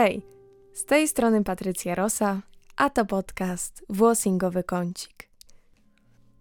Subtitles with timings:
[0.00, 0.22] Hej,
[0.72, 2.40] z tej strony Patrycja Rosa,
[2.76, 5.28] a to podcast Włosingowy Kącik.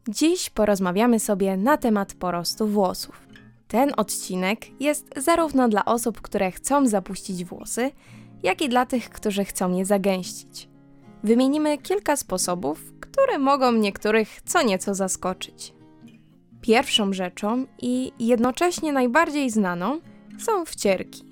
[0.08, 3.27] Dziś porozmawiamy sobie na temat porostu włosów.
[3.68, 7.91] Ten odcinek jest zarówno dla osób, które chcą zapuścić włosy,
[8.44, 10.70] jak i dla tych, którzy chcą je zagęścić.
[11.23, 15.73] Wymienimy kilka sposobów, które mogą niektórych co nieco zaskoczyć.
[16.62, 19.99] Pierwszą rzeczą i jednocześnie najbardziej znaną
[20.38, 21.29] są wcierki.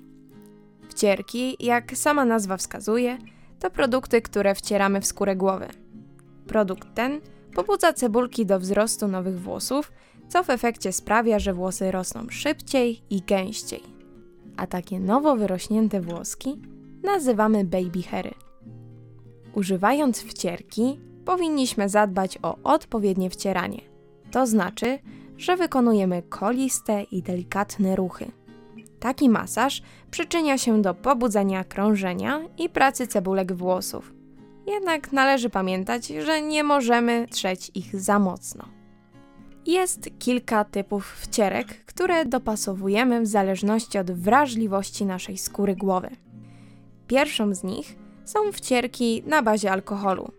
[0.98, 3.18] Wcierki, jak sama nazwa wskazuje,
[3.60, 5.66] to produkty, które wcieramy w skórę głowy.
[6.46, 7.20] Produkt ten
[7.54, 9.92] pobudza cebulki do wzrostu nowych włosów,
[10.28, 13.82] co w efekcie sprawia, że włosy rosną szybciej i gęściej.
[14.56, 16.60] A takie nowo wyrośnięte włoski
[17.02, 18.34] nazywamy baby hairy.
[19.54, 23.80] Używając wcierki, powinniśmy zadbać o odpowiednie wcieranie.
[24.30, 24.98] To znaczy,
[25.36, 28.30] że wykonujemy koliste i delikatne ruchy.
[29.00, 34.12] Taki masaż przyczynia się do pobudzenia krążenia i pracy cebulek włosów.
[34.66, 38.64] Jednak należy pamiętać, że nie możemy trzeć ich za mocno.
[39.66, 46.10] Jest kilka typów wcierek, które dopasowujemy w zależności od wrażliwości naszej skóry głowy.
[47.06, 50.32] Pierwszą z nich są wcierki na bazie alkoholu.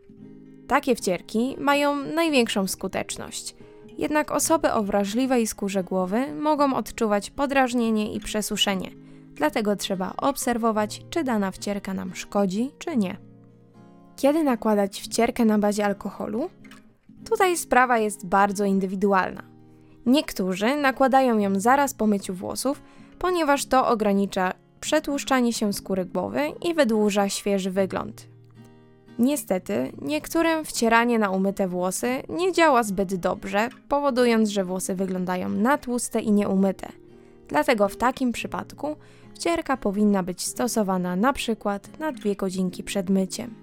[0.68, 3.56] Takie wcierki mają największą skuteczność,
[4.00, 8.92] jednak osoby o wrażliwej skórze głowy mogą odczuwać podrażnienie i przesuszenie,
[9.34, 13.18] dlatego trzeba obserwować, czy dana wcierka nam szkodzi, czy nie.
[14.16, 16.50] Kiedy nakładać wcierkę na bazie alkoholu?
[17.30, 19.44] Tutaj sprawa jest bardzo indywidualna.
[20.06, 22.82] Niektórzy nakładają ją zaraz po myciu włosów,
[23.20, 28.28] ponieważ to ogranicza przetłuszczanie się skóry głowy i wydłuża świeży wygląd.
[29.20, 35.78] Niestety, niektórym wcieranie na umyte włosy nie działa zbyt dobrze, powodując, że włosy wyglądają na
[35.78, 36.90] tłuste i nieumyte.
[37.48, 38.96] Dlatego w takim przypadku
[39.34, 43.56] wcierka powinna być stosowana na przykład na dwie godzinki przed myciem.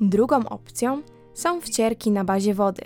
[0.00, 1.02] Drugą opcją
[1.34, 2.84] są wcierki na bazie wody.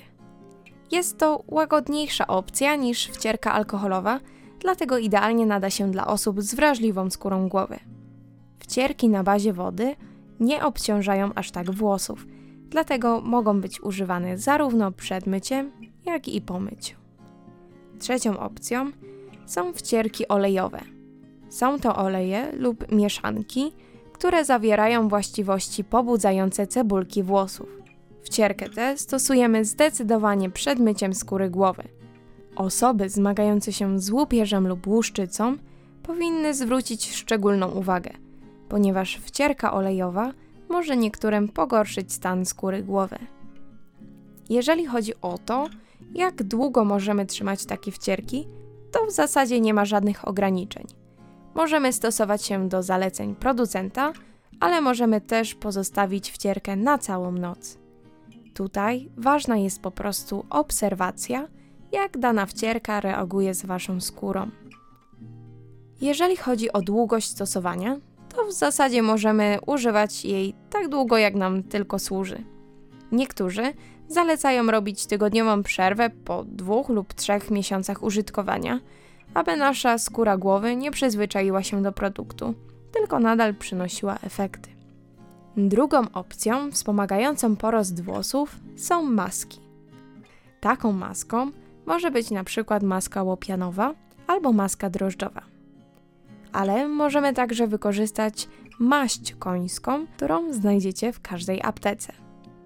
[0.90, 4.20] Jest to łagodniejsza opcja niż wcierka alkoholowa,
[4.60, 7.78] dlatego idealnie nada się dla osób z wrażliwą skórą głowy.
[8.58, 9.96] Wcierki na bazie wody
[10.40, 12.26] nie obciążają aż tak włosów,
[12.68, 15.70] dlatego mogą być używane zarówno przed myciem,
[16.06, 16.96] jak i po myciu.
[17.98, 18.90] Trzecią opcją
[19.46, 20.80] są wcierki olejowe.
[21.48, 23.72] Są to oleje lub mieszanki,
[24.12, 27.68] które zawierają właściwości pobudzające cebulki włosów.
[28.22, 31.82] Wcierkę tę stosujemy zdecydowanie przed myciem skóry głowy.
[32.56, 35.56] Osoby zmagające się z łupieżem lub łuszczycą
[36.02, 38.10] powinny zwrócić szczególną uwagę–
[38.68, 40.32] ponieważ wcierka olejowa
[40.68, 43.18] może niektórym pogorszyć stan skóry głowy.
[44.50, 45.68] Jeżeli chodzi o to,
[46.14, 48.48] jak długo możemy trzymać takie wcierki,
[48.92, 50.86] to w zasadzie nie ma żadnych ograniczeń.
[51.54, 54.12] Możemy stosować się do zaleceń producenta,
[54.60, 57.78] ale możemy też pozostawić wcierkę na całą noc.
[58.54, 61.48] Tutaj ważna jest po prostu obserwacja,
[61.92, 64.50] jak dana wcierka reaguje z Waszą skórą.
[66.00, 67.96] Jeżeli chodzi o długość stosowania,
[68.36, 72.44] to w zasadzie możemy używać jej tak długo, jak nam tylko służy.
[73.12, 73.72] Niektórzy
[74.08, 78.80] zalecają robić tygodniową przerwę po dwóch lub trzech miesiącach użytkowania,
[79.34, 82.54] aby nasza skóra głowy nie przyzwyczaiła się do produktu,
[82.92, 84.70] tylko nadal przynosiła efekty.
[85.56, 89.60] Drugą opcją wspomagającą porost włosów są maski.
[90.60, 91.50] Taką maską
[91.86, 93.94] może być na przykład maska łopianowa
[94.26, 95.53] albo maska drożdżowa
[96.54, 98.48] ale możemy także wykorzystać
[98.78, 102.12] maść końską, którą znajdziecie w każdej aptece.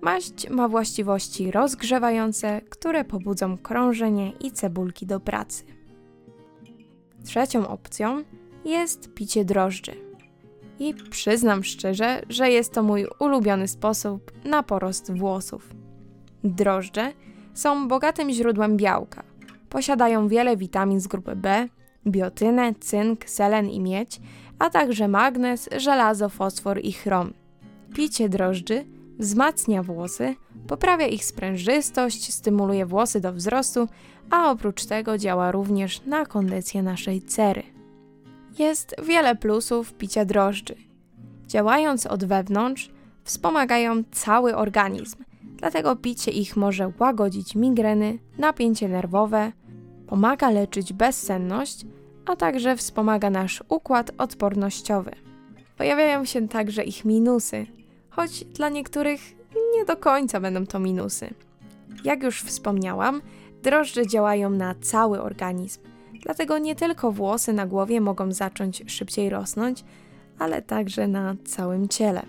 [0.00, 5.65] Maść ma właściwości rozgrzewające, które pobudzą krążenie i cebulki do pracy.
[7.25, 8.25] Trzecią opcją
[8.65, 9.93] jest picie drożdży.
[10.78, 15.75] I przyznam szczerze, że jest to mój ulubiony sposób na porost włosów.
[16.44, 17.12] Drożdże
[17.55, 19.23] są bogatym źródłem białka.
[19.69, 21.69] Posiadają wiele witamin z grupy B,
[22.10, 24.20] biotynę, cynk, selen i miedź,
[24.58, 27.32] a także magnez, żelazo, fosfor i chrom.
[27.94, 28.84] Picie drożdży
[29.19, 30.34] wzmacnia włosy,
[30.66, 33.88] poprawia ich sprężystość, stymuluje włosy do wzrostu,
[34.31, 37.62] a oprócz tego działa również na kondycję naszej cery.
[38.58, 40.75] Jest wiele plusów picia drożdży.
[41.46, 42.90] Działając od wewnątrz,
[43.25, 49.52] wspomagają cały organizm, dlatego picie ich może łagodzić migreny, napięcie nerwowe,
[50.06, 51.87] pomaga leczyć bezsenność,
[52.29, 55.11] a także wspomaga nasz układ odpornościowy.
[55.77, 57.67] Pojawiają się także ich minusy,
[58.11, 59.21] choć dla niektórych
[59.77, 61.31] nie do końca będą to minusy.
[62.05, 63.23] Jak już wspomniałam,
[63.63, 65.81] drożdże działają na cały organizm,
[66.23, 69.85] dlatego nie tylko włosy na głowie mogą zacząć szybciej rosnąć,
[70.39, 72.23] ale także na całym ciele.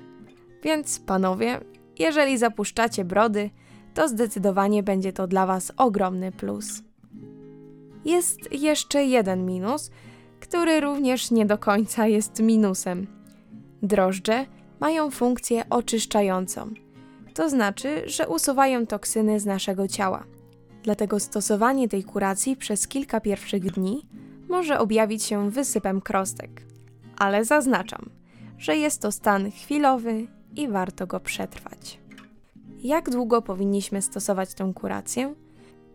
[0.63, 1.59] Więc panowie,
[1.99, 3.49] jeżeli zapuszczacie brody,
[3.93, 6.88] to zdecydowanie będzie to dla Was ogromny plus.
[8.05, 9.91] Jest jeszcze jeden minus,
[10.39, 13.07] który również nie do końca jest minusem.
[13.81, 14.45] Drożdże
[14.79, 16.73] mają funkcję oczyszczającą,
[17.33, 20.23] to znaczy, że usuwają toksyny z naszego ciała.
[20.83, 24.07] Dlatego stosowanie tej kuracji przez kilka pierwszych dni
[24.49, 26.65] może objawić się wysypem krostek.
[27.17, 28.09] Ale zaznaczam,
[28.57, 31.99] że jest to stan chwilowy i warto go przetrwać.
[32.83, 35.35] Jak długo powinniśmy stosować tę kurację?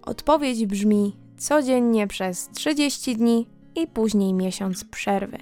[0.03, 3.47] Odpowiedź brzmi codziennie przez 30 dni
[3.77, 5.39] i później miesiąc przerwy.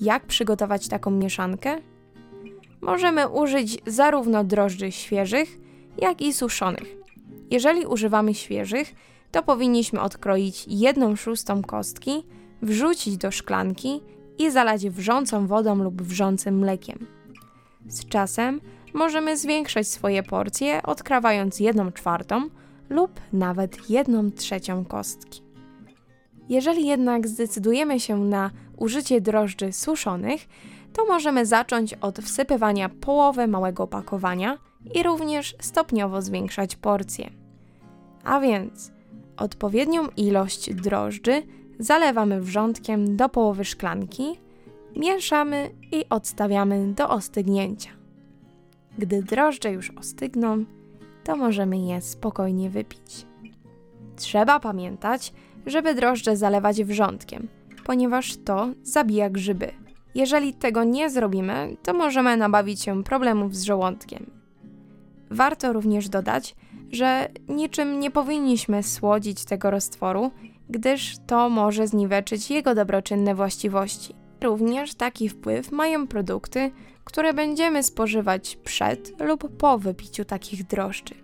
[0.00, 1.78] Jak przygotować taką mieszankę?
[2.80, 5.58] Możemy użyć zarówno drożdży świeżych,
[5.98, 6.96] jak i suszonych.
[7.50, 8.94] Jeżeli używamy świeżych,
[9.30, 12.26] to powinniśmy odkroić jedną szóstą kostki,
[12.62, 14.00] wrzucić do szklanki
[14.38, 17.06] i zalać wrzącą wodą lub wrzącym mlekiem.
[17.88, 18.60] Z czasem
[18.94, 22.48] możemy zwiększać swoje porcje, odkrawając jedną czwartą
[22.90, 25.42] lub nawet jedną trzecią kostki.
[26.48, 30.48] Jeżeli jednak zdecydujemy się na użycie drożdży suszonych,
[30.92, 34.58] to możemy zacząć od wsypywania połowy małego opakowania
[34.94, 37.30] i również stopniowo zwiększać porcje.
[38.24, 38.92] A więc
[39.36, 41.42] odpowiednią ilość drożdży
[41.78, 44.40] zalewamy wrzątkiem do połowy szklanki,
[44.96, 47.90] mieszamy i odstawiamy do ostygnięcia.
[48.98, 50.64] Gdy drożdże już ostygną,
[51.24, 53.26] to możemy je spokojnie wypić.
[54.16, 55.32] Trzeba pamiętać,
[55.66, 57.48] żeby drożdże zalewać wrzątkiem,
[57.84, 59.72] ponieważ to zabija grzyby.
[60.14, 64.30] Jeżeli tego nie zrobimy, to możemy nabawić się problemów z żołądkiem.
[65.30, 66.56] Warto również dodać,
[66.92, 70.30] że niczym nie powinniśmy słodzić tego roztworu,
[70.68, 74.19] gdyż to może zniweczyć jego dobroczynne właściwości.
[74.42, 76.70] Również taki wpływ mają produkty,
[77.04, 81.14] które będziemy spożywać przed lub po wypiciu takich drożdży.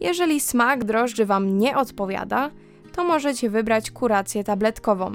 [0.00, 2.50] Jeżeli smak drożdży Wam nie odpowiada,
[2.92, 5.12] to możecie wybrać kurację tabletkową.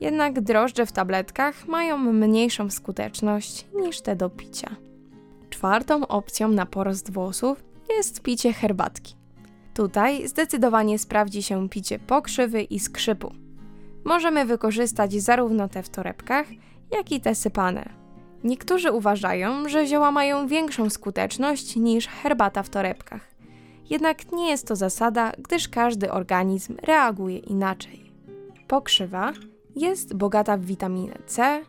[0.00, 4.76] Jednak drożdże w tabletkach mają mniejszą skuteczność niż te do picia.
[5.50, 7.64] Czwartą opcją na porost włosów
[7.96, 9.14] jest picie herbatki.
[9.74, 13.47] Tutaj zdecydowanie sprawdzi się picie pokrzywy i skrzypu.
[14.08, 16.46] Możemy wykorzystać zarówno te w torebkach,
[16.90, 17.88] jak i te sypane.
[18.44, 23.30] Niektórzy uważają, że zioła mają większą skuteczność niż herbata w torebkach.
[23.90, 28.12] Jednak nie jest to zasada, gdyż każdy organizm reaguje inaczej.
[28.68, 29.32] Pokrzywa
[29.76, 31.62] jest bogata w witaminę C,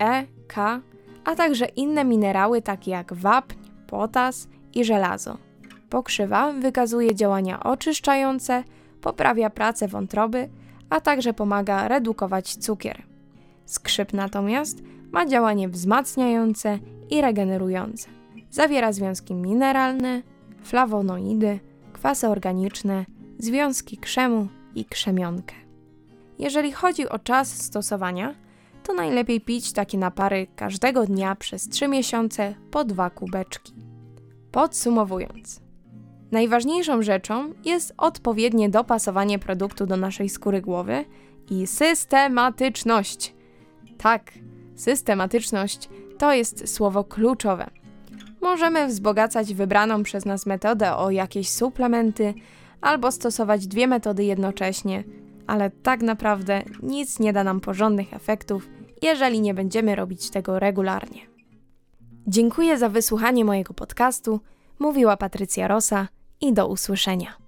[0.00, 0.80] E, K,
[1.24, 3.54] a także inne minerały takie jak wapń,
[3.86, 5.38] potas i żelazo.
[5.90, 8.64] Pokrzywa wykazuje działania oczyszczające,
[9.00, 10.48] poprawia pracę wątroby,
[10.90, 13.02] a także pomaga redukować cukier.
[13.66, 14.82] Skrzyp natomiast
[15.12, 16.78] ma działanie wzmacniające
[17.10, 18.08] i regenerujące.
[18.50, 20.22] Zawiera związki mineralne,
[20.62, 21.60] flawonoidy,
[21.92, 23.04] kwasy organiczne,
[23.38, 25.54] związki krzemu i krzemionkę.
[26.38, 28.34] Jeżeli chodzi o czas stosowania,
[28.82, 33.72] to najlepiej pić takie napary każdego dnia przez 3 miesiące po dwa kubeczki.
[34.52, 35.60] Podsumowując,
[36.34, 41.04] najważniejszą rzeczą jest odpowiednie dopasowanie produktu do naszej skóry głowy
[41.50, 43.34] i systematyczność.
[43.98, 44.32] Tak,
[44.74, 45.88] systematyczność
[46.18, 47.70] to jest słowo kluczowe.
[48.40, 52.34] Możemy wzbogacać wybraną przez nas metodę o jakieś suplementy
[52.80, 55.04] albo stosować dwie metody jednocześnie,
[55.46, 58.68] ale tak naprawdę nic nie da nam porządnych efektów,
[59.02, 61.20] jeżeli nie będziemy robić tego regularnie.
[62.26, 64.40] Dziękuję za wysłuchanie mojego podcastu.
[64.78, 66.08] Mówiła Patrycja Rosa
[66.40, 67.43] i do usłyszenia.